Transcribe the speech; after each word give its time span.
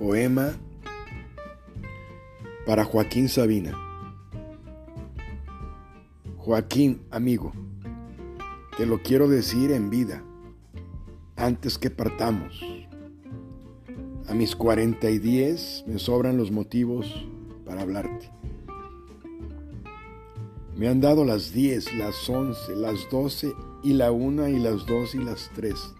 Poema 0.00 0.54
para 2.64 2.86
Joaquín 2.86 3.28
Sabina. 3.28 3.78
Joaquín, 6.38 7.02
amigo, 7.10 7.52
te 8.78 8.86
lo 8.86 9.02
quiero 9.02 9.28
decir 9.28 9.70
en 9.72 9.90
vida, 9.90 10.24
antes 11.36 11.76
que 11.76 11.90
partamos. 11.90 12.64
A 14.26 14.32
mis 14.32 14.56
cuarenta 14.56 15.10
y 15.10 15.18
diez 15.18 15.84
me 15.86 15.98
sobran 15.98 16.38
los 16.38 16.50
motivos 16.50 17.26
para 17.66 17.82
hablarte. 17.82 18.30
Me 20.78 20.88
han 20.88 21.02
dado 21.02 21.26
las 21.26 21.52
diez, 21.52 21.92
las 21.94 22.26
once, 22.30 22.74
las 22.74 23.06
doce 23.10 23.52
y 23.82 23.92
la 23.92 24.12
una 24.12 24.48
y 24.48 24.58
las 24.58 24.86
dos 24.86 25.14
y 25.14 25.18
las 25.18 25.50
tres, 25.54 25.94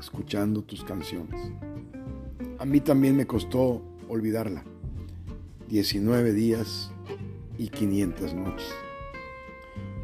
escuchando 0.00 0.62
tus 0.62 0.82
canciones. 0.82 1.52
A 2.58 2.64
mí 2.64 2.80
también 2.80 3.16
me 3.16 3.26
costó 3.26 3.82
olvidarla. 4.08 4.64
19 5.68 6.32
días 6.32 6.90
y 7.58 7.68
500 7.68 8.34
noches. 8.34 8.74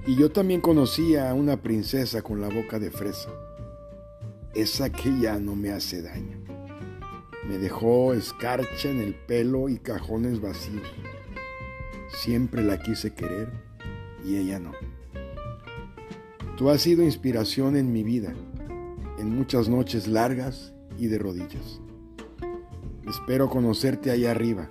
Y 0.07 0.17
yo 0.17 0.31
también 0.31 0.61
conocía 0.61 1.31
a 1.31 1.35
una 1.35 1.63
princesa 1.63 2.21
con 2.21 2.41
la 2.41 2.49
boca 2.49 2.79
de 2.79 2.91
fresa. 2.91 3.31
Esa 4.55 4.91
que 4.91 5.19
ya 5.19 5.39
no 5.39 5.57
me 5.57 5.71
hace 5.71 6.03
daño. 6.03 6.39
Me 7.49 7.57
dejó 7.57 8.13
escarcha 8.13 8.91
en 8.91 9.01
el 9.01 9.15
pelo 9.15 9.71
y 9.71 9.79
cajones 9.79 10.41
vacíos. 10.41 10.83
Siempre 12.09 12.63
la 12.63 12.83
quise 12.83 13.15
querer 13.15 13.51
y 14.27 14.37
ella 14.37 14.59
no. 14.59 14.73
Tú 16.59 16.69
has 16.69 16.83
sido 16.83 17.03
inspiración 17.03 17.77
en 17.77 17.93
mi 17.93 18.03
vida, 18.03 18.35
en 19.19 19.35
muchas 19.35 19.71
noches 19.71 20.07
largas 20.07 20.75
y 20.99 21.07
de 21.07 21.19
rodillas. 21.19 21.81
Espero 23.13 23.51
conocerte 23.51 24.11
allá 24.11 24.31
arriba. 24.31 24.71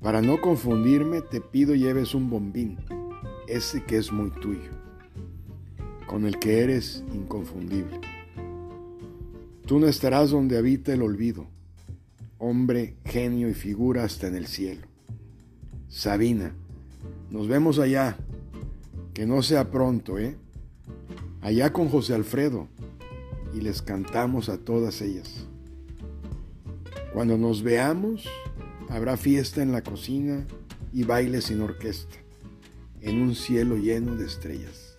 Para 0.00 0.22
no 0.22 0.40
confundirme, 0.40 1.22
te 1.22 1.40
pido 1.40 1.74
lleves 1.74 2.14
un 2.14 2.30
bombín, 2.30 2.78
ese 3.48 3.82
que 3.82 3.96
es 3.96 4.12
muy 4.12 4.30
tuyo, 4.30 4.70
con 6.06 6.24
el 6.24 6.38
que 6.38 6.60
eres 6.60 7.02
inconfundible. 7.12 8.00
Tú 9.66 9.80
no 9.80 9.88
estarás 9.88 10.30
donde 10.30 10.56
habita 10.56 10.94
el 10.94 11.02
olvido, 11.02 11.48
hombre, 12.38 12.94
genio 13.04 13.48
y 13.48 13.54
figura 13.54 14.04
hasta 14.04 14.28
en 14.28 14.36
el 14.36 14.46
cielo. 14.46 14.86
Sabina, 15.88 16.54
nos 17.28 17.48
vemos 17.48 17.80
allá, 17.80 18.18
que 19.14 19.26
no 19.26 19.42
sea 19.42 19.72
pronto, 19.72 20.16
¿eh? 20.16 20.36
Allá 21.40 21.72
con 21.72 21.88
José 21.88 22.14
Alfredo, 22.14 22.68
y 23.52 23.62
les 23.62 23.82
cantamos 23.82 24.48
a 24.48 24.58
todas 24.58 25.02
ellas. 25.02 25.48
Cuando 27.12 27.36
nos 27.36 27.62
veamos, 27.62 28.28
habrá 28.88 29.16
fiesta 29.16 29.62
en 29.62 29.72
la 29.72 29.82
cocina 29.82 30.46
y 30.92 31.02
baile 31.02 31.40
sin 31.40 31.60
orquesta, 31.60 32.16
en 33.00 33.20
un 33.20 33.34
cielo 33.34 33.76
lleno 33.76 34.14
de 34.14 34.26
estrellas. 34.26 34.89